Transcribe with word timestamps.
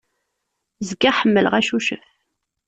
Zgiɣ 0.87 1.13
ḥemmleɣ 1.21 1.53
acucef. 1.59 2.05